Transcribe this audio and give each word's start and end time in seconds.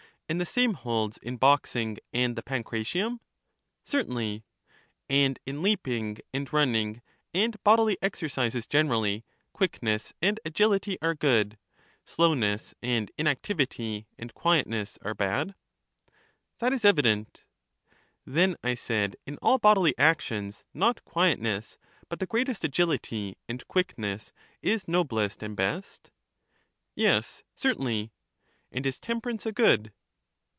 And 0.31 0.39
the 0.39 0.45
same 0.45 0.75
holds 0.75 1.17
in 1.17 1.35
boxing 1.35 1.97
and 2.13 2.37
the 2.37 2.41
pancratium? 2.41 3.19
16 3.83 3.91
CHARMIDES 3.91 3.91
Certainly. 3.91 4.43
And 5.09 5.39
in 5.45 5.61
leaping 5.61 6.19
and 6.33 6.53
running, 6.53 7.01
and 7.33 7.61
bodily 7.65 7.97
exercises 8.01 8.65
generally, 8.65 9.25
quickness 9.51 10.13
and 10.21 10.39
agility 10.45 10.97
are 11.01 11.15
good; 11.15 11.57
slowness, 12.05 12.73
and 12.81 13.11
inactivity, 13.17 14.07
and 14.17 14.33
quietness, 14.33 14.97
are 15.01 15.13
bad? 15.13 15.53
That 16.59 16.71
is 16.71 16.85
evident. 16.85 17.43
Then, 18.25 18.55
I 18.63 18.73
said, 18.73 19.17
in 19.25 19.35
all 19.41 19.57
bodily 19.57 19.93
actions, 19.97 20.63
not 20.73 21.03
quietness, 21.03 21.77
but 22.07 22.19
the 22.21 22.25
greatest 22.25 22.63
agility 22.63 23.35
and 23.49 23.67
quickness, 23.67 24.31
is 24.61 24.87
noblest 24.87 25.43
and 25.43 25.57
best? 25.57 26.09
Yes, 26.95 27.43
certainly. 27.53 28.13
And 28.71 28.85
is 28.85 28.97
temperance 28.97 29.45
a 29.45 29.51
good? 29.51 29.91